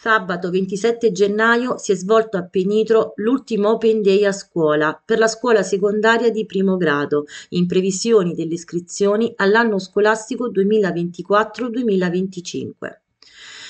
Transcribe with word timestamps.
Sabato 0.00 0.50
27 0.50 1.10
gennaio 1.10 1.76
si 1.76 1.90
è 1.90 1.96
svolto 1.96 2.36
a 2.36 2.44
Penitro 2.44 3.14
l'ultimo 3.16 3.70
Open 3.70 4.00
Day 4.00 4.24
a 4.24 4.30
scuola 4.30 5.02
per 5.04 5.18
la 5.18 5.26
scuola 5.26 5.64
secondaria 5.64 6.30
di 6.30 6.46
primo 6.46 6.76
grado, 6.76 7.24
in 7.48 7.66
previsione 7.66 8.32
delle 8.32 8.54
iscrizioni 8.54 9.32
all'anno 9.34 9.80
scolastico 9.80 10.52
2024-2025. 10.52 12.70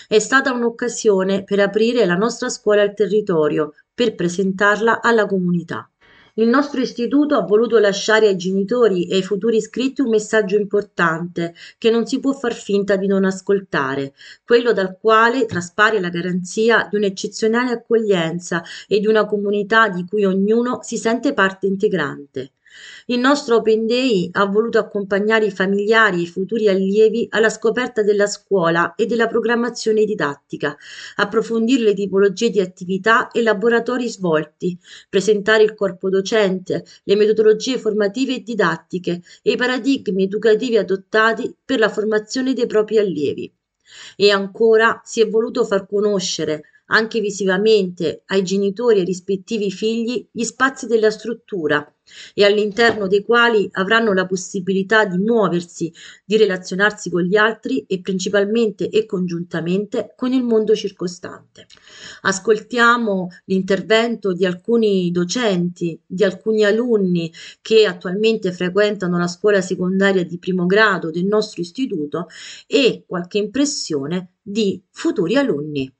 È 0.06 0.18
stata 0.18 0.52
un'occasione 0.52 1.44
per 1.44 1.60
aprire 1.60 2.04
la 2.04 2.16
nostra 2.16 2.50
scuola 2.50 2.82
al 2.82 2.92
territorio, 2.92 3.72
per 3.94 4.14
presentarla 4.14 5.00
alla 5.00 5.24
comunità. 5.24 5.90
Il 6.38 6.46
nostro 6.48 6.80
istituto 6.80 7.34
ha 7.34 7.42
voluto 7.42 7.78
lasciare 7.78 8.28
ai 8.28 8.36
genitori 8.36 9.08
e 9.08 9.16
ai 9.16 9.22
futuri 9.24 9.56
iscritti 9.56 10.02
un 10.02 10.08
messaggio 10.08 10.56
importante 10.56 11.52
che 11.78 11.90
non 11.90 12.06
si 12.06 12.20
può 12.20 12.32
far 12.32 12.54
finta 12.54 12.94
di 12.94 13.08
non 13.08 13.24
ascoltare, 13.24 14.14
quello 14.44 14.72
dal 14.72 14.96
quale 15.00 15.46
traspare 15.46 16.00
la 16.00 16.10
garanzia 16.10 16.86
di 16.88 16.96
un'eccezionale 16.96 17.72
accoglienza 17.72 18.62
e 18.86 19.00
di 19.00 19.08
una 19.08 19.26
comunità 19.26 19.88
di 19.88 20.06
cui 20.06 20.24
ognuno 20.24 20.78
si 20.80 20.96
sente 20.96 21.34
parte 21.34 21.66
integrante. 21.66 22.52
Il 23.06 23.18
nostro 23.18 23.56
Open 23.56 23.86
Day 23.86 24.28
ha 24.32 24.44
voluto 24.46 24.78
accompagnare 24.78 25.46
i 25.46 25.50
familiari 25.50 26.18
e 26.18 26.22
i 26.22 26.26
futuri 26.26 26.68
allievi 26.68 27.26
alla 27.30 27.48
scoperta 27.48 28.02
della 28.02 28.26
scuola 28.26 28.94
e 28.94 29.06
della 29.06 29.26
programmazione 29.26 30.04
didattica, 30.04 30.76
approfondire 31.16 31.82
le 31.82 31.94
tipologie 31.94 32.50
di 32.50 32.60
attività 32.60 33.30
e 33.30 33.42
laboratori 33.42 34.08
svolti, 34.08 34.78
presentare 35.08 35.62
il 35.62 35.74
corpo 35.74 36.10
docente, 36.10 36.84
le 37.04 37.16
metodologie 37.16 37.78
formative 37.78 38.34
e 38.34 38.42
didattiche 38.42 39.22
e 39.42 39.52
i 39.52 39.56
paradigmi 39.56 40.24
educativi 40.24 40.76
adottati 40.76 41.54
per 41.64 41.78
la 41.78 41.88
formazione 41.88 42.52
dei 42.52 42.66
propri 42.66 42.98
allievi. 42.98 43.52
E 44.16 44.30
ancora 44.30 45.00
si 45.02 45.22
è 45.22 45.28
voluto 45.28 45.64
far 45.64 45.86
conoscere 45.86 46.62
anche 46.88 47.20
visivamente 47.20 48.22
ai 48.26 48.42
genitori 48.42 48.96
e 48.96 49.00
ai 49.00 49.06
rispettivi 49.06 49.70
figli 49.70 50.28
gli 50.30 50.44
spazi 50.44 50.86
della 50.86 51.10
struttura 51.10 51.90
e 52.34 52.44
all'interno 52.44 53.06
dei 53.06 53.22
quali 53.22 53.68
avranno 53.72 54.12
la 54.12 54.26
possibilità 54.26 55.04
di 55.04 55.18
muoversi, 55.18 55.92
di 56.24 56.36
relazionarsi 56.36 57.10
con 57.10 57.22
gli 57.22 57.36
altri 57.36 57.84
e 57.86 58.00
principalmente 58.00 58.88
e 58.88 59.06
congiuntamente 59.06 60.14
con 60.16 60.32
il 60.32 60.42
mondo 60.42 60.74
circostante. 60.74 61.66
Ascoltiamo 62.22 63.28
l'intervento 63.44 64.32
di 64.32 64.46
alcuni 64.46 65.10
docenti, 65.10 66.00
di 66.06 66.24
alcuni 66.24 66.64
alunni 66.64 67.32
che 67.60 67.86
attualmente 67.86 68.52
frequentano 68.52 69.18
la 69.18 69.28
scuola 69.28 69.60
secondaria 69.60 70.24
di 70.24 70.38
primo 70.38 70.66
grado 70.66 71.10
del 71.10 71.26
nostro 71.26 71.60
istituto 71.60 72.26
e 72.66 73.04
qualche 73.06 73.38
impressione 73.38 74.32
di 74.42 74.82
futuri 74.90 75.36
alunni. 75.36 75.92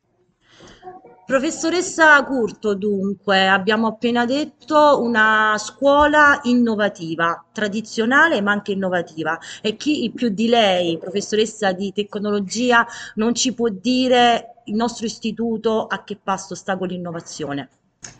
Professoressa 1.28 2.24
Curto, 2.24 2.72
dunque, 2.72 3.48
abbiamo 3.48 3.86
appena 3.86 4.24
detto 4.24 5.02
una 5.02 5.56
scuola 5.58 6.40
innovativa, 6.44 7.44
tradizionale 7.52 8.40
ma 8.40 8.52
anche 8.52 8.72
innovativa. 8.72 9.38
E 9.60 9.76
chi 9.76 10.10
più 10.14 10.30
di 10.30 10.48
lei, 10.48 10.96
professoressa 10.96 11.72
di 11.72 11.92
tecnologia, 11.92 12.86
non 13.16 13.34
ci 13.34 13.52
può 13.52 13.68
dire 13.68 14.62
il 14.64 14.74
nostro 14.74 15.04
istituto 15.04 15.86
a 15.86 16.02
che 16.02 16.16
passo 16.16 16.54
sta 16.54 16.78
con 16.78 16.88
l'innovazione? 16.88 17.68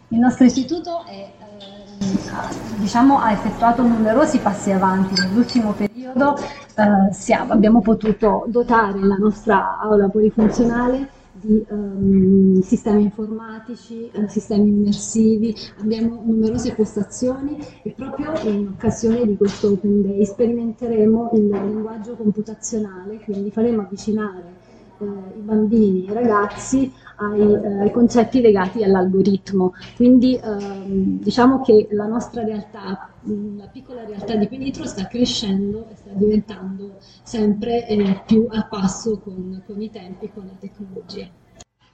Il 0.08 0.18
nostro 0.18 0.44
istituto 0.44 1.06
è, 1.06 1.32
eh, 1.48 2.76
diciamo, 2.76 3.20
ha 3.20 3.32
effettuato 3.32 3.80
numerosi 3.84 4.38
passi 4.38 4.70
avanti. 4.70 5.18
Nell'ultimo 5.18 5.72
periodo 5.72 6.36
eh, 6.36 7.14
siamo, 7.14 7.54
abbiamo 7.54 7.80
potuto 7.80 8.44
dotare 8.48 9.00
la 9.00 9.16
nostra 9.16 9.78
aula 9.78 10.10
polifunzionale 10.10 11.16
di 11.40 11.64
um, 11.68 12.60
sistemi 12.60 13.02
informatici, 13.02 14.10
uh, 14.12 14.26
sistemi 14.26 14.68
immersivi, 14.68 15.54
abbiamo 15.80 16.22
numerose 16.24 16.74
postazioni 16.74 17.58
e 17.82 17.90
proprio 17.90 18.38
in 18.48 18.68
occasione 18.68 19.26
di 19.26 19.36
questo 19.36 19.72
Open 19.72 20.02
Day 20.02 20.24
sperimenteremo 20.24 21.30
il 21.34 21.48
linguaggio 21.48 22.14
computazionale, 22.14 23.20
quindi 23.20 23.50
faremo 23.50 23.82
avvicinare 23.82 24.57
uh, 24.98 25.32
i 25.36 25.40
bambini 25.40 26.04
i 26.04 26.12
ragazzi 26.12 26.92
ai, 27.16 27.40
uh, 27.40 27.80
ai, 27.80 27.90
concetti 27.90 28.40
legati 28.40 28.82
all'algoritmo. 28.82 29.74
Quindi 29.96 30.36
ehm, 30.36 31.20
diciamo 31.20 31.62
che 31.62 31.88
la 31.90 32.06
nostra 32.06 32.44
realtà 32.44 33.10
la 33.56 33.66
piccola 33.66 34.04
realtà 34.04 34.36
di 34.36 34.46
Penitro 34.46 34.86
sta 34.86 35.06
crescendo 35.06 35.88
e 35.90 35.96
sta 35.96 36.10
diventando 36.12 36.96
sempre 37.22 37.86
eh, 37.86 38.22
più 38.24 38.46
a 38.48 38.64
passo 38.64 39.18
con, 39.18 39.62
con 39.66 39.82
i 39.82 39.90
tempi 39.90 40.30
con 40.32 40.46
la 40.46 40.56
tecnologia 40.58 41.28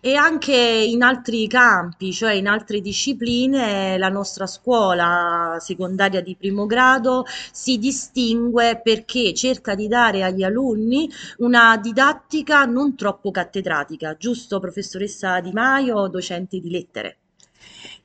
e 0.07 0.17
anche 0.17 0.55
in 0.55 1.03
altri 1.03 1.47
campi, 1.47 2.13
cioè 2.13 2.35
in 2.35 2.47
altre 2.47 2.83
discipline, 2.83 3.97
la 3.97 4.11
nostra 4.11 4.47
scuola 4.47 5.57
secondaria 5.61 6.21
di 6.21 6.37
primo 6.37 6.67
grado 6.67 7.25
si 7.51 7.79
distingue 7.79 8.83
perché 8.85 9.33
cerca 9.33 9.75
di 9.75 9.89
dare 9.89 10.23
agli 10.23 10.43
alunni 10.43 11.11
una 11.39 11.79
didattica 11.79 12.67
non 12.67 12.95
troppo 12.97 13.31
cattedratica, 13.31 14.15
giusto 14.19 14.61
professoressa 14.61 15.41
Di 15.41 15.53
Maio, 15.53 16.07
docente 16.09 16.61
di 16.61 16.69
lettere? 16.69 17.24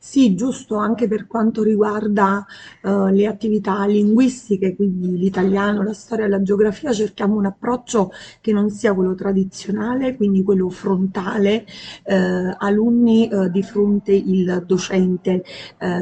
Sì, 0.01 0.33
giusto 0.33 0.75
anche 0.77 1.09
per 1.09 1.27
quanto 1.27 1.61
riguarda 1.61 2.45
uh, 2.83 3.07
le 3.07 3.27
attività 3.27 3.85
linguistiche, 3.85 4.73
quindi 4.73 5.17
l'italiano, 5.17 5.83
la 5.83 5.91
storia 5.93 6.23
e 6.23 6.29
la 6.29 6.41
geografia, 6.41 6.93
cerchiamo 6.93 7.35
un 7.35 7.45
approccio 7.45 8.09
che 8.39 8.53
non 8.53 8.69
sia 8.69 8.93
quello 8.93 9.13
tradizionale, 9.13 10.15
quindi 10.15 10.41
quello 10.41 10.69
frontale, 10.69 11.65
uh, 12.05 12.55
alunni 12.59 13.27
uh, 13.29 13.49
di 13.49 13.61
fronte 13.61 14.13
il 14.13 14.63
docente 14.65 15.43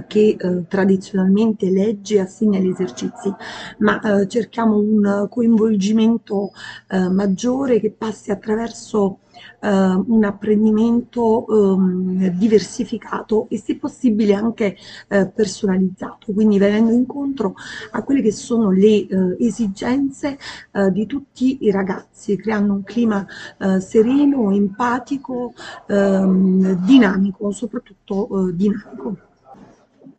che 0.08 0.38
tradizionalmente 0.68 1.70
legge 1.70 2.16
e 2.16 2.20
assegna 2.20 2.60
gli 2.60 2.68
esercizi, 2.70 3.34
ma 3.80 4.26
cerchiamo 4.28 4.78
un 4.78 5.28
coinvolgimento 5.30 6.52
maggiore 7.12 7.80
che 7.80 7.92
passi 7.92 8.32
attraverso 8.32 9.20
eh, 9.60 9.70
un 9.70 10.24
apprendimento 10.24 11.46
eh, 11.48 12.32
diversificato 12.32 13.48
e 13.50 13.58
se 13.58 13.78
possibile 13.78 14.34
anche 14.34 14.76
eh, 15.08 15.28
personalizzato, 15.28 16.34
quindi 16.34 16.58
venendo 16.58 16.92
incontro 16.92 17.56
a 17.92 18.04
quelle 18.04 18.22
che 18.22 18.32
sono 18.32 18.72
le 18.72 19.08
eh, 19.08 19.08
esigenze 19.40 20.38
eh, 20.72 20.92
di 20.92 21.06
tutti 21.06 21.58
i 21.62 21.72
ragazzi, 21.72 22.36
creando 22.36 22.74
un 22.74 22.84
clima 22.84 23.26
eh, 23.60 23.80
sereno, 23.80 24.52
empatico, 24.52 25.54
ehm, 25.88 26.86
dinamico, 26.86 27.52
soprattutto 27.52 28.52
dinamico. 28.54 29.27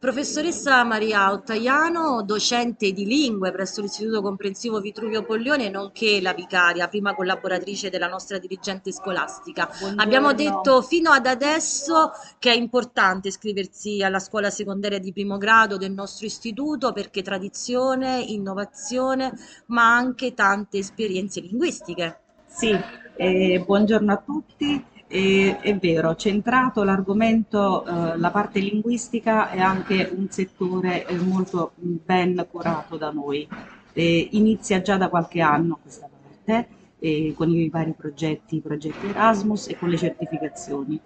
Professoressa 0.00 0.84
Maria 0.84 1.32
Ottaiano, 1.32 2.22
docente 2.22 2.92
di 2.92 3.04
lingue 3.04 3.50
presso 3.50 3.81
l'Istituto 3.81 4.22
Comprensivo 4.22 4.78
Vitruvio 4.78 5.25
Poglione, 5.25 5.69
nonché 5.70 6.20
la 6.20 6.32
vicaria, 6.34 6.86
prima 6.86 7.16
collaboratrice 7.16 7.91
della 7.91 8.06
nostra 8.06 8.38
dirigente 8.38 8.92
scolastica. 8.92 9.66
Buongiorno. 9.66 10.00
Abbiamo 10.00 10.32
detto 10.34 10.82
fino 10.82 11.10
ad 11.10 11.26
adesso 11.26 12.12
che 12.38 12.53
è 12.53 12.54
importante 12.54 13.26
iscriversi 13.26 14.00
alla 14.00 14.20
scuola 14.20 14.50
secondaria 14.50 15.00
di 15.00 15.12
primo 15.12 15.36
grado 15.36 15.76
del 15.76 15.91
nostro 15.91 16.26
istituto 16.26 16.92
perché 16.92 17.22
tradizione, 17.22 18.20
innovazione, 18.20 19.32
ma 19.66 19.97
anche 19.97 20.32
tante 20.32 20.78
esperienze 20.78 21.41
linguistiche. 21.41 22.20
Sì, 22.47 22.70
eh, 23.16 23.65
buongiorno 23.66 24.12
a 24.12 24.22
tutti. 24.25 24.84
E, 25.11 25.57
è 25.61 25.75
vero, 25.79 26.15
centrato 26.17 26.85
l'argomento, 26.85 27.85
eh, 27.87 28.19
la 28.19 28.31
parte 28.31 28.61
linguistica 28.61 29.49
è 29.51 29.59
anche 29.59 30.11
un 30.15 30.29
settore 30.29 31.07
eh, 31.07 31.17
molto 31.17 31.73
ben 31.77 32.47
curato 32.51 32.99
da 32.99 33.11
noi. 33.11 33.49
E 33.95 34.29
inizia 34.33 34.83
già 34.83 34.99
da 34.99 35.09
qualche 35.09 35.41
anno 35.41 35.79
questa 35.81 36.09
parte, 36.09 36.69
eh, 36.99 37.33
con 37.35 37.49
i 37.49 37.71
vari 37.71 37.95
progetti, 37.97 38.57
i 38.57 38.61
progetti 38.61 39.07
Erasmus 39.07 39.69
e 39.69 39.79
con 39.79 39.89
le 39.89 39.97
certificazioni. 39.97 41.01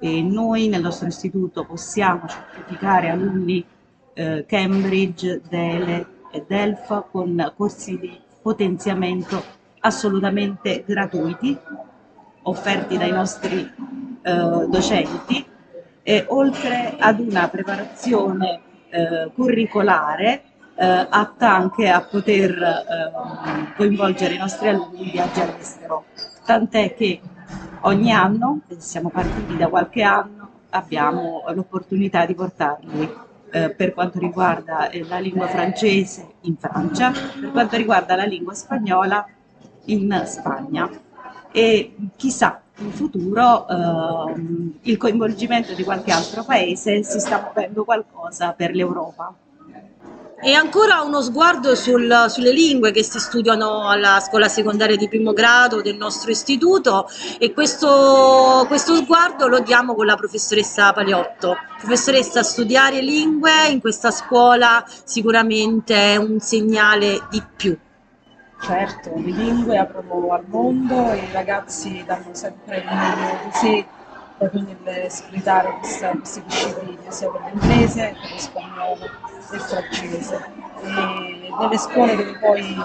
E 0.00 0.22
noi 0.22 0.66
nel 0.66 0.82
nostro 0.82 1.06
istituto 1.06 1.64
possiamo 1.64 2.26
certificare 2.26 3.10
alunni 3.10 3.64
eh, 4.12 4.44
Cambridge, 4.46 5.40
Dele 5.48 6.06
e 6.32 6.44
Delfa 6.48 7.02
con 7.02 7.52
corsi 7.56 7.96
di 7.96 8.18
potenziamento 8.42 9.40
assolutamente 9.80 10.82
gratuiti 10.84 11.56
offerti 12.46 12.96
dai 12.96 13.12
nostri 13.12 13.60
eh, 14.22 14.66
docenti, 14.68 15.46
e 16.02 16.24
oltre 16.28 16.94
ad 16.98 17.18
una 17.18 17.48
preparazione 17.48 18.60
eh, 18.90 19.30
curricolare 19.34 20.42
eh, 20.76 21.06
atta 21.10 21.52
anche 21.52 21.88
a 21.88 22.00
poter 22.02 22.52
ehm, 22.52 23.74
coinvolgere 23.76 24.34
i 24.34 24.38
nostri 24.38 24.68
alunni 24.68 25.02
in 25.04 25.10
viaggi 25.10 25.40
all'estero. 25.40 26.04
Tant'è 26.44 26.94
che 26.94 27.20
ogni 27.80 28.12
anno, 28.12 28.60
siamo 28.78 29.08
partiti 29.08 29.56
da 29.56 29.66
qualche 29.66 30.02
anno, 30.02 30.48
abbiamo 30.70 31.42
l'opportunità 31.52 32.24
di 32.24 32.34
portarli 32.34 33.12
eh, 33.50 33.70
per 33.70 33.92
quanto 33.92 34.20
riguarda 34.20 34.88
eh, 34.90 35.04
la 35.08 35.18
lingua 35.18 35.48
francese 35.48 36.34
in 36.42 36.56
Francia, 36.56 37.10
per 37.10 37.50
quanto 37.50 37.76
riguarda 37.76 38.14
la 38.14 38.24
lingua 38.24 38.54
spagnola 38.54 39.26
in 39.86 40.22
Spagna 40.24 40.88
e 41.52 41.94
chissà 42.16 42.60
in 42.78 42.92
futuro 42.92 43.66
ehm, 43.68 44.78
il 44.82 44.96
coinvolgimento 44.96 45.72
di 45.72 45.82
qualche 45.82 46.12
altro 46.12 46.44
paese 46.44 47.02
si 47.02 47.18
sta 47.18 47.40
muovendo 47.40 47.84
qualcosa 47.84 48.52
per 48.52 48.74
l'Europa. 48.74 49.34
E 50.38 50.52
ancora 50.52 51.00
uno 51.00 51.22
sguardo 51.22 51.74
sul, 51.74 52.26
sulle 52.28 52.52
lingue 52.52 52.90
che 52.90 53.02
si 53.02 53.18
studiano 53.18 53.88
alla 53.88 54.20
scuola 54.20 54.48
secondaria 54.48 54.94
di 54.94 55.08
primo 55.08 55.32
grado 55.32 55.80
del 55.80 55.96
nostro 55.96 56.30
istituto 56.30 57.08
e 57.38 57.54
questo, 57.54 58.66
questo 58.68 58.94
sguardo 58.96 59.48
lo 59.48 59.60
diamo 59.60 59.94
con 59.94 60.04
la 60.04 60.14
professoressa 60.14 60.92
Paliotto. 60.92 61.56
Professoressa, 61.78 62.42
studiare 62.42 63.00
lingue 63.00 63.68
in 63.70 63.80
questa 63.80 64.10
scuola 64.10 64.84
sicuramente 65.04 65.94
è 65.94 66.16
un 66.16 66.38
segnale 66.38 67.26
di 67.30 67.42
più. 67.56 67.76
Certo, 68.60 69.12
le 69.14 69.30
lingue 69.30 69.78
aprono 69.78 70.32
al 70.32 70.44
mondo 70.48 71.12
e 71.12 71.18
i 71.18 71.32
ragazzi 71.32 72.02
danno 72.04 72.30
sempre 72.32 72.78
il 72.78 72.84
meglio 72.84 73.44
di 73.44 73.52
sé 73.52 73.86
proprio 74.38 74.62
nell'espletare 74.62 75.78
queste 75.78 76.12
discipline, 76.16 76.98
sia 77.08 77.30
per 77.30 77.40
l'inglese 77.42 78.12
che 78.12 78.20
per 78.20 78.30
lo 78.30 78.38
spagnolo 78.38 79.04
e 79.04 79.54
il 79.54 79.60
francese. 79.60 80.44
E 80.82 81.54
nelle 81.58 81.78
scuole 81.78 82.16
dove 82.16 82.38
poi 82.38 82.62
li 82.62 82.84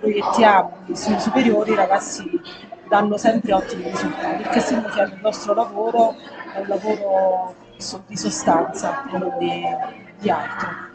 proiettiamo, 0.00 0.78
gli 0.86 0.94
studi 0.94 1.20
superiori, 1.20 1.72
i 1.72 1.76
ragazzi 1.76 2.40
danno 2.88 3.16
sempre 3.16 3.52
ottimi 3.52 3.90
risultati, 3.90 4.42
che 4.44 4.60
significa 4.60 5.04
che 5.04 5.14
il 5.14 5.20
nostro 5.20 5.54
lavoro 5.54 6.14
è 6.52 6.60
un 6.60 6.68
lavoro 6.68 7.54
di 8.06 8.16
sostanza, 8.16 9.02
non 9.10 9.34
di, 9.38 9.62
di 10.18 10.30
altro. 10.30 10.92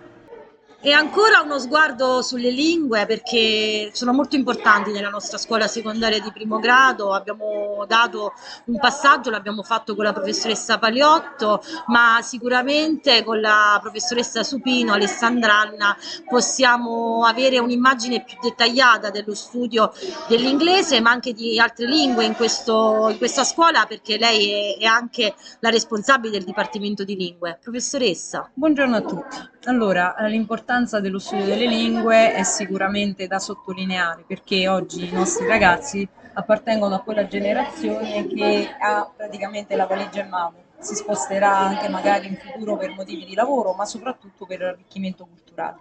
E 0.82 0.94
ancora 0.94 1.42
uno 1.42 1.60
sguardo 1.60 2.22
sulle 2.22 2.52
lingue 2.52 3.06
perché 3.06 3.90
sono 3.92 4.14
molto 4.14 4.38
importanti 4.38 4.94
nella 4.94 5.10
nostra 5.10 5.38
scuola 5.38 5.68
secondaria 5.68 6.22
di 6.22 6.32
primo 6.32 6.58
grado. 6.58 7.12
Abbiamo 7.12 7.84
dato 7.86 8.32
un 8.68 8.80
passaggio, 8.80 9.30
l'abbiamo 9.30 9.62
fatto 9.62 9.94
con 9.94 10.06
la 10.06 10.14
professoressa 10.14 10.78
Paliotto, 10.80 11.62
ma 11.88 12.20
sicuramente 12.22 13.26
con 13.26 13.42
la 13.42 13.78
professoressa 13.82 14.42
Supino, 14.42 14.94
Alessandranna, 14.94 15.98
possiamo 16.30 17.26
avere 17.26 17.60
un'immagine 17.60 18.24
più 18.24 18.38
dettagliata 18.42 19.10
dello 19.10 19.36
studio 19.36 19.92
dell'inglese, 20.30 21.02
ma 21.02 21.12
anche 21.12 21.34
di 21.34 21.60
altre 21.60 21.88
lingue 21.88 22.24
in, 22.24 22.36
questo, 22.36 23.10
in 23.10 23.18
questa 23.18 23.44
scuola 23.44 23.86
perché 23.86 24.18
lei 24.18 24.78
è, 24.78 24.84
è 24.84 24.86
anche 24.86 25.36
la 25.60 25.72
responsabile 25.72 26.32
del 26.32 26.46
Dipartimento 26.46 27.04
di 27.04 27.18
Lingue. 27.18 27.60
Professoressa. 27.62 28.50
Buongiorno 28.54 28.96
a 28.96 29.02
tutti. 29.02 29.38
Allora, 29.66 30.16
l'importanza 30.22 30.68
dello 30.70 31.18
studio 31.18 31.46
delle 31.46 31.66
lingue 31.66 32.32
è 32.32 32.44
sicuramente 32.44 33.26
da 33.26 33.40
sottolineare 33.40 34.24
perché 34.28 34.68
oggi 34.68 35.08
i 35.08 35.12
nostri 35.12 35.48
ragazzi 35.48 36.08
appartengono 36.34 36.94
a 36.94 37.00
quella 37.00 37.26
generazione 37.26 38.28
che 38.28 38.70
ha 38.80 39.12
praticamente 39.18 39.76
la 39.76 39.88
valigia 39.88 40.22
in 40.22 40.30
mano, 40.30 40.54
si 40.78 40.94
sposterà 40.94 41.58
anche 41.58 41.90
magari 41.90 42.28
in 42.28 42.36
futuro 42.36 42.78
per 42.78 42.92
motivi 42.92 43.26
di 43.26 43.34
lavoro, 43.34 43.74
ma 43.74 43.86
soprattutto 43.86 44.46
per 44.46 44.62
arricchimento 44.62 45.26
culturale. 45.26 45.80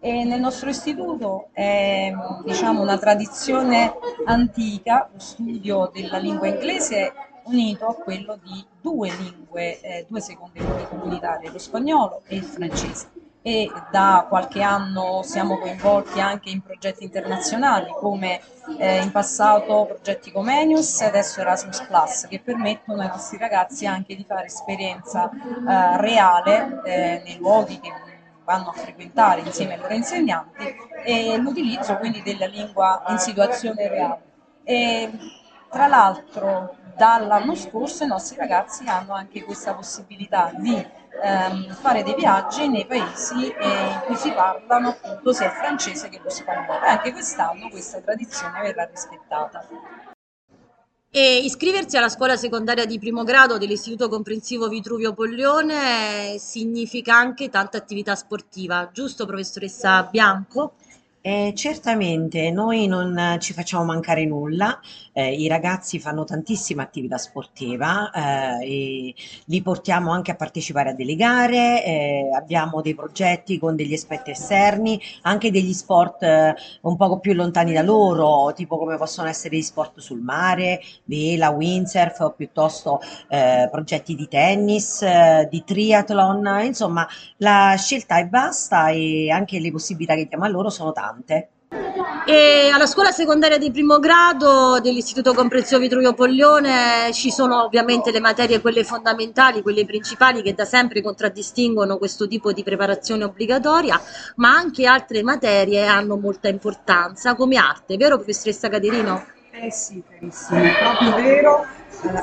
E 0.00 0.24
nel 0.24 0.40
nostro 0.40 0.68
istituto 0.68 1.50
è 1.52 2.12
diciamo, 2.44 2.82
una 2.82 2.98
tradizione 2.98 3.94
antica, 4.24 5.08
lo 5.12 5.20
studio 5.20 5.92
della 5.94 6.18
lingua 6.18 6.48
inglese 6.48 7.12
unito 7.44 7.86
a 7.86 7.94
quello 7.94 8.36
di 8.42 8.66
due 8.80 9.12
lingue, 9.16 9.80
eh, 9.80 10.06
due 10.08 10.20
seconde 10.20 10.58
lingue 10.58 10.88
comunitarie, 10.88 11.52
lo 11.52 11.58
spagnolo 11.58 12.22
e 12.26 12.34
il 12.34 12.42
francese. 12.42 13.22
E 13.46 13.70
da 13.90 14.24
qualche 14.26 14.62
anno 14.62 15.20
siamo 15.22 15.58
coinvolti 15.58 16.18
anche 16.18 16.48
in 16.48 16.62
progetti 16.62 17.04
internazionali 17.04 17.90
come 17.90 18.40
eh, 18.78 19.02
in 19.02 19.10
passato 19.10 19.84
progetti 19.84 20.32
Comenius 20.32 21.02
e 21.02 21.04
adesso 21.04 21.42
Erasmus 21.42 21.82
Plus 21.82 22.26
che 22.30 22.40
permettono 22.40 23.02
ai 23.02 23.08
nostri 23.08 23.36
ragazzi 23.36 23.84
anche 23.84 24.16
di 24.16 24.24
fare 24.26 24.46
esperienza 24.46 25.30
eh, 25.30 26.00
reale 26.00 26.80
eh, 26.86 27.22
nei 27.22 27.36
luoghi 27.36 27.78
che 27.80 27.92
vanno 28.44 28.70
a 28.70 28.72
frequentare 28.72 29.42
insieme 29.42 29.74
ai 29.74 29.80
loro 29.80 29.92
insegnanti 29.92 30.64
e 31.04 31.36
l'utilizzo 31.36 31.98
quindi 31.98 32.22
della 32.22 32.46
lingua 32.46 33.02
in 33.08 33.18
situazione 33.18 33.88
reale. 33.88 34.22
E, 34.62 35.10
tra 35.68 35.86
l'altro 35.86 36.76
dall'anno 36.96 37.54
scorso 37.54 38.04
i 38.04 38.06
nostri 38.06 38.38
ragazzi 38.38 38.86
hanno 38.86 39.12
anche 39.12 39.44
questa 39.44 39.74
possibilità 39.74 40.50
di 40.56 41.02
ehm, 41.22 41.74
fare 41.74 42.02
dei 42.02 42.14
viaggi 42.14 42.68
nei 42.68 42.86
paesi 42.86 43.50
eh, 43.50 43.66
in 43.66 44.02
cui 44.06 44.16
si 44.16 44.32
parlano 44.32 44.88
appunto 44.90 45.32
sia 45.32 45.46
il 45.46 45.52
francese 45.52 46.08
che 46.08 46.20
lo 46.22 46.30
spagnolo 46.30 46.84
e 46.84 46.88
anche 46.88 47.12
quest'anno 47.12 47.68
questa 47.68 48.00
tradizione 48.00 48.60
verrà 48.62 48.84
rispettata. 48.84 49.66
E 51.16 51.38
iscriversi 51.44 51.96
alla 51.96 52.08
scuola 52.08 52.36
secondaria 52.36 52.86
di 52.86 52.98
primo 52.98 53.22
grado 53.22 53.56
dell'Istituto 53.56 54.08
Comprensivo 54.08 54.68
Vitruvio 54.68 55.12
Poglione 55.12 56.38
significa 56.40 57.14
anche 57.14 57.50
tanta 57.50 57.76
attività 57.78 58.16
sportiva, 58.16 58.90
giusto 58.92 59.24
professoressa 59.24 60.02
Bianco? 60.10 60.72
Eh, 61.26 61.54
certamente, 61.56 62.50
noi 62.50 62.86
non 62.86 63.38
ci 63.40 63.54
facciamo 63.54 63.82
mancare 63.82 64.26
nulla, 64.26 64.78
eh, 65.14 65.32
i 65.32 65.48
ragazzi 65.48 65.98
fanno 65.98 66.24
tantissima 66.24 66.82
attività 66.82 67.16
sportiva 67.16 68.10
eh, 68.10 69.08
e 69.08 69.14
li 69.46 69.62
portiamo 69.62 70.12
anche 70.12 70.32
a 70.32 70.34
partecipare 70.34 70.90
a 70.90 70.92
delle 70.92 71.16
gare, 71.16 71.82
eh, 71.82 72.28
abbiamo 72.34 72.82
dei 72.82 72.94
progetti 72.94 73.58
con 73.58 73.74
degli 73.74 73.94
aspetti 73.94 74.32
esterni, 74.32 75.00
anche 75.22 75.50
degli 75.50 75.72
sport 75.72 76.22
eh, 76.24 76.54
un 76.82 76.96
poco 76.98 77.18
più 77.20 77.32
lontani 77.32 77.72
da 77.72 77.80
loro, 77.80 78.52
tipo 78.54 78.76
come 78.76 78.98
possono 78.98 79.26
essere 79.26 79.56
gli 79.56 79.62
sport 79.62 80.00
sul 80.00 80.20
mare, 80.20 80.82
vela, 81.04 81.48
windsurf 81.48 82.20
o 82.20 82.32
piuttosto 82.32 83.00
eh, 83.30 83.66
progetti 83.70 84.14
di 84.14 84.28
tennis, 84.28 85.02
di 85.48 85.64
triathlon, 85.64 86.64
insomma 86.64 87.08
la 87.38 87.74
scelta 87.78 88.18
è 88.18 88.28
vasta 88.28 88.90
e 88.90 89.30
anche 89.30 89.58
le 89.58 89.70
possibilità 89.70 90.14
che 90.14 90.26
diamo 90.26 90.44
a 90.44 90.48
loro 90.48 90.68
sono 90.68 90.92
tante 90.92 91.12
importante. 91.14 91.48
E 92.26 92.70
alla 92.72 92.86
scuola 92.86 93.10
secondaria 93.10 93.58
di 93.58 93.70
primo 93.70 93.98
grado 93.98 94.80
dell'Istituto 94.80 95.34
Comprensivo 95.34 95.80
Vitruvio 95.80 96.14
Poglione 96.14 97.10
ci 97.12 97.30
sono 97.30 97.64
ovviamente 97.64 98.10
le 98.10 98.20
materie, 98.20 98.60
quelle 98.60 98.84
fondamentali, 98.84 99.62
quelle 99.62 99.84
principali 99.84 100.42
che 100.42 100.54
da 100.54 100.64
sempre 100.64 101.02
contraddistinguono 101.02 101.98
questo 101.98 102.26
tipo 102.26 102.52
di 102.52 102.62
preparazione 102.62 103.24
obbligatoria, 103.24 104.00
ma 104.36 104.54
anche 104.54 104.86
altre 104.86 105.22
materie 105.22 105.86
hanno 105.86 106.16
molta 106.16 106.48
importanza, 106.48 107.34
come 107.34 107.56
arte, 107.56 107.96
vero 107.96 108.16
professoressa 108.16 108.68
Caterino? 108.68 109.26
Eh 109.50 109.70
sì, 109.70 110.02
carissimo, 110.08 110.62
è 110.62 110.72
proprio 110.78 111.14
vero. 111.22 111.66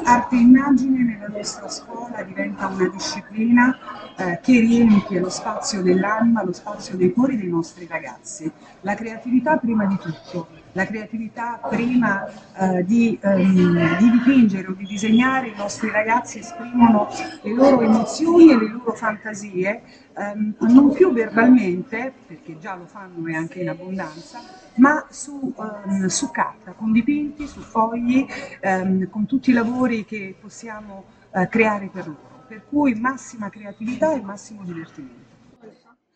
Arte 0.03 0.35
e 0.35 0.39
immagine 0.39 1.03
nella 1.03 1.27
nostra 1.27 1.67
scuola 1.67 2.21
diventa 2.23 2.67
una 2.67 2.87
disciplina 2.89 3.77
eh, 4.15 4.39
che 4.41 4.59
riempie 4.59 5.19
lo 5.19 5.29
spazio 5.29 5.81
dell'anima, 5.81 6.43
lo 6.43 6.53
spazio 6.53 6.95
dei 6.95 7.11
cuori 7.13 7.37
dei 7.37 7.49
nostri 7.49 7.87
ragazzi. 7.87 8.51
La 8.81 8.95
creatività 8.95 9.57
prima 9.57 9.85
di 9.85 9.97
tutto, 9.97 10.47
la 10.73 10.85
creatività 10.85 11.59
prima 11.69 12.25
eh, 12.53 12.85
di, 12.85 13.17
ehm, 13.21 13.97
di, 13.97 14.09
dipingere 14.09 14.67
o 14.67 14.73
di 14.73 14.85
disegnare, 14.85 15.47
i 15.47 15.55
nostri 15.55 15.89
ragazzi 15.89 16.39
esprimono 16.39 17.09
le 17.41 17.53
loro 17.53 17.81
emozioni 17.81 18.51
e 18.51 18.57
le 18.57 18.69
loro 18.69 18.93
fantasie, 18.93 19.81
ehm, 20.13 20.55
non 20.59 20.93
più 20.93 21.11
verbalmente, 21.11 22.13
perché 22.25 22.57
già 22.57 22.75
lo 22.75 22.85
fanno 22.85 23.27
e 23.27 23.35
anche 23.35 23.59
in 23.59 23.69
abbondanza, 23.69 24.39
ma 24.75 25.05
su, 25.09 25.53
ehm, 25.57 26.07
su 26.07 26.31
carta, 26.31 26.71
con 26.71 26.91
dipinti, 26.91 27.47
su 27.47 27.59
fogli, 27.59 28.25
ehm, 28.61 29.09
con 29.09 29.25
tutti 29.25 29.49
i 29.49 29.53
lavori 29.53 30.05
che 30.05 30.35
possiamo 30.39 31.03
eh, 31.33 31.47
creare 31.47 31.89
per 31.91 32.07
loro 32.07 32.29
per 32.51 32.63
cui 32.67 32.93
massima 32.95 33.49
creatività 33.49 34.13
e 34.13 34.19
massimo 34.19 34.63
divertimento. 34.65 35.30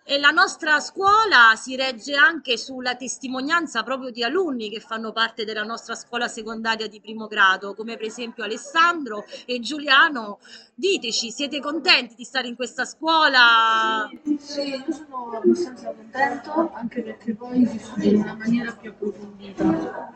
E 0.07 0.19
la 0.19 0.29
nostra 0.29 0.79
scuola 0.81 1.55
si 1.55 1.75
regge 1.75 2.13
anche 2.13 2.57
sulla 2.57 2.95
testimonianza 2.95 3.81
proprio 3.81 4.11
di 4.11 4.23
alunni 4.23 4.69
che 4.69 4.79
fanno 4.79 5.11
parte 5.11 5.45
della 5.45 5.63
nostra 5.63 5.95
scuola 5.95 6.27
secondaria 6.27 6.87
di 6.87 7.01
primo 7.01 7.25
grado, 7.25 7.73
come 7.73 7.97
per 7.97 8.05
esempio 8.05 8.43
Alessandro 8.43 9.25
e 9.47 9.59
Giuliano. 9.59 10.37
Diteci, 10.75 11.31
siete 11.31 11.59
contenti 11.59 12.13
di 12.13 12.23
stare 12.23 12.47
in 12.47 12.55
questa 12.55 12.85
scuola? 12.85 14.07
Sì, 14.37 14.75
io 14.75 14.85
sono 14.93 15.31
abbastanza 15.41 15.91
contento, 15.91 16.71
anche 16.75 17.01
perché 17.01 17.33
poi 17.33 17.65
si 17.65 17.79
studia 17.79 18.11
in 18.11 18.21
una 18.21 18.35
maniera 18.35 18.73
più 18.73 18.91
approfondita. 18.91 20.13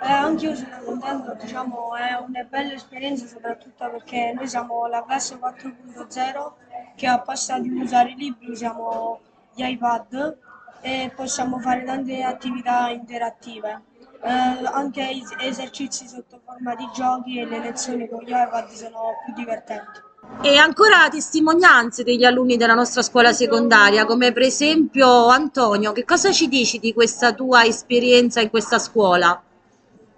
Eh, 0.00 0.10
anche 0.10 0.46
io 0.46 0.54
sono 0.54 0.78
contento, 0.84 1.36
diciamo, 1.40 1.94
è 1.94 2.14
una 2.26 2.42
bella 2.42 2.72
esperienza 2.72 3.26
soprattutto 3.26 3.88
perché 3.90 4.32
noi 4.34 4.46
siamo 4.48 4.86
la 4.86 5.04
classe 5.04 5.36
4.0 5.36 6.52
che 6.96 7.06
ha 7.06 7.20
passato 7.20 7.62
di 7.62 7.80
usare 7.80 8.10
i 8.10 8.14
libri, 8.14 8.50
usiamo 8.50 9.20
gli 9.54 9.62
iPad 9.62 10.36
e 10.80 11.12
possiamo 11.14 11.58
fare 11.58 11.84
tante 11.84 12.22
attività 12.22 12.88
interattive. 12.88 13.82
Eh, 14.22 14.30
anche 14.30 15.22
esercizi 15.40 16.08
sotto 16.08 16.40
forma 16.44 16.74
di 16.74 16.88
giochi 16.94 17.38
e 17.38 17.44
le 17.44 17.58
lezioni 17.60 18.08
con 18.08 18.22
gli 18.22 18.30
iPad 18.30 18.68
sono 18.68 19.12
più 19.24 19.34
divertenti. 19.34 20.00
E 20.42 20.56
ancora 20.56 21.08
testimonianze 21.10 22.02
degli 22.02 22.24
alunni 22.24 22.56
della 22.56 22.74
nostra 22.74 23.02
scuola 23.02 23.32
secondaria, 23.32 24.06
come 24.06 24.32
per 24.32 24.42
esempio 24.42 25.28
Antonio, 25.28 25.92
che 25.92 26.04
cosa 26.04 26.32
ci 26.32 26.48
dici 26.48 26.78
di 26.78 26.92
questa 26.94 27.32
tua 27.32 27.64
esperienza 27.64 28.40
in 28.40 28.50
questa 28.50 28.78
scuola? 28.78 29.42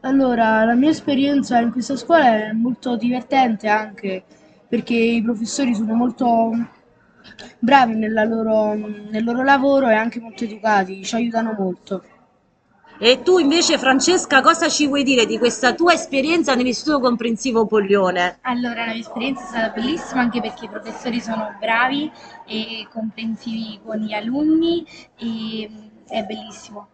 Allora, 0.07 0.65
la 0.65 0.75
mia 0.75 0.91
esperienza 0.91 1.59
in 1.59 1.73
questa 1.73 1.97
scuola 1.97 2.27
è 2.27 2.53
molto 2.53 2.95
divertente 2.97 3.67
anche 3.67 4.23
perché 4.69 4.95
i 4.95 5.21
professori 5.21 5.75
sono 5.75 5.95
molto 5.95 6.53
bravi 7.59 7.97
nella 7.97 8.23
loro- 8.23 8.75
nel 8.75 9.25
loro 9.25 9.43
lavoro 9.43 9.89
e 9.89 9.95
anche 9.95 10.21
molto 10.21 10.45
educati, 10.45 11.05
ci 11.05 11.17
aiutano 11.17 11.57
molto. 11.59 12.05
E 13.01 13.23
tu 13.23 13.39
invece, 13.39 13.79
Francesca, 13.79 14.43
cosa 14.43 14.69
ci 14.69 14.87
vuoi 14.87 15.03
dire 15.03 15.27
di 15.27 15.39
questa 15.39 15.75
tua 15.75 15.95
esperienza 15.95 16.55
nell'Istituto 16.55 17.01
Comprensivo 17.01 17.67
Poglione? 17.67 18.39
Allora, 18.43 18.87
la 18.87 18.93
mia 18.93 19.01
esperienza 19.01 19.43
è 19.43 19.47
stata 19.47 19.69
bellissima 19.71 20.21
anche 20.21 20.41
perché 20.41 20.67
i 20.67 20.69
professori 20.69 21.21
sono 21.21 21.53
bravi 21.59 22.09
e 22.47 22.87
comprensivi 22.93 23.81
con 23.85 23.97
gli 23.97 24.13
alunni 24.13 24.87
e 25.17 25.69
è 26.07 26.23
bellissimo. 26.23 26.91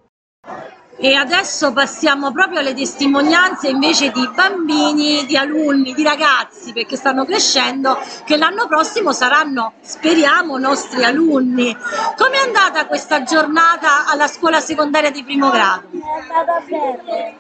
E 0.98 1.14
adesso 1.14 1.72
passiamo 1.72 2.32
proprio 2.32 2.60
alle 2.60 2.74
testimonianze 2.74 3.68
invece 3.68 4.10
di 4.10 4.28
bambini, 4.34 5.24
di 5.26 5.36
alunni, 5.36 5.94
di 5.94 6.02
ragazzi, 6.02 6.72
perché 6.72 6.96
stanno 6.96 7.24
crescendo, 7.24 7.98
che 8.24 8.36
l'anno 8.36 8.66
prossimo 8.66 9.12
saranno, 9.12 9.72
speriamo, 9.80 10.58
nostri 10.58 11.02
alunni. 11.02 11.74
Com'è 12.16 12.38
andata 12.38 12.86
questa 12.86 13.22
giornata 13.22 14.06
alla 14.06 14.28
scuola 14.28 14.60
secondaria 14.60 15.10
di 15.10 15.24
primo 15.24 15.50
grado? 15.50 15.88
È 15.90 16.30
andata 16.30 16.62
bene. 16.66 17.36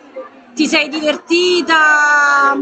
Ti 0.54 0.66
sei 0.66 0.88
divertita? 0.88 2.56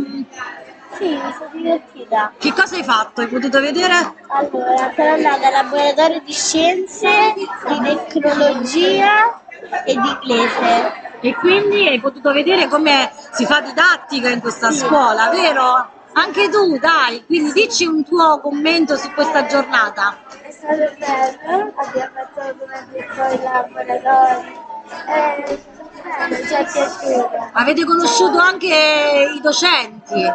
Sì, 0.96 1.08
mi 1.08 1.32
sono 1.38 1.50
divertita. 1.52 2.32
Che 2.36 2.52
cosa 2.52 2.76
hai 2.76 2.84
fatto? 2.84 3.20
Hai 3.20 3.28
potuto 3.28 3.60
vedere? 3.60 3.94
Allora, 4.26 4.92
sono 4.94 5.12
andata 5.12 5.46
al 5.46 5.52
laboratorio 5.52 6.20
di 6.24 6.32
scienze, 6.32 7.34
di 7.36 7.48
tecnologia 7.82 9.39
e 9.84 9.94
di 9.94 10.08
inglese. 10.08 11.08
E 11.20 11.34
quindi 11.34 11.86
hai 11.86 12.00
potuto 12.00 12.32
vedere 12.32 12.66
come 12.68 13.12
si 13.32 13.44
fa 13.44 13.60
didattica 13.60 14.30
in 14.30 14.40
questa 14.40 14.70
scuola, 14.72 15.28
vero? 15.28 15.98
Anche 16.12 16.48
tu, 16.48 16.78
dai, 16.78 17.24
quindi 17.26 17.52
dici 17.52 17.84
un 17.84 18.04
tuo 18.04 18.40
commento 18.40 18.96
su 18.96 19.12
questa 19.12 19.46
giornata. 19.46 20.16
È 20.42 20.50
stato 20.50 20.76
bello, 20.98 21.72
abbiamo 21.76 22.10
fatto 22.34 22.56
come 22.58 22.86
il 23.32 23.42
laboratorio. 23.42 24.68
Eh, 25.06 25.60
bello, 26.02 26.46
ci 26.46 26.54
è 26.54 26.66
piaciuto. 26.72 27.50
Avete 27.52 27.84
conosciuto 27.84 28.38
anche 28.38 29.30
i 29.34 29.40
docenti? 29.40 30.32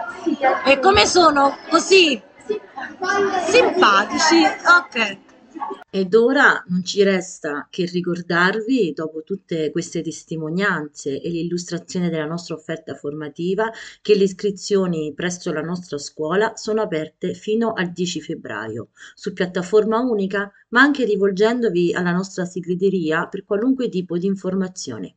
E 0.66 0.80
come 0.80 1.06
sono? 1.06 1.58
Così 1.70 2.22
simpatici? 3.48 4.46
Ok. 4.46 5.18
Ed 5.90 6.14
ora 6.14 6.62
non 6.68 6.84
ci 6.84 7.04
resta 7.04 7.68
che 7.70 7.86
ricordarvi, 7.86 8.92
dopo 8.92 9.24
tutte 9.24 9.72
queste 9.72 10.02
testimonianze 10.02 11.22
e 11.22 11.30
l'illustrazione 11.30 12.10
della 12.10 12.26
nostra 12.26 12.56
offerta 12.56 12.96
formativa, 12.96 13.72
che 14.02 14.16
le 14.16 14.26
iscrizioni 14.26 15.14
presso 15.14 15.54
la 15.54 15.62
nostra 15.62 15.98
scuola 15.98 16.58
sono 16.58 16.82
aperte 16.82 17.34
fino 17.34 17.72
al 17.72 17.92
10 17.92 18.20
febbraio, 18.20 18.90
su 19.14 19.32
piattaforma 19.32 20.00
unica, 20.00 20.52
ma 20.70 20.82
anche 20.82 21.06
rivolgendovi 21.06 21.94
alla 21.94 22.12
nostra 22.12 22.44
segreteria 22.44 23.28
per 23.28 23.46
qualunque 23.46 23.88
tipo 23.88 24.18
di 24.18 24.28
informazione. 24.28 25.16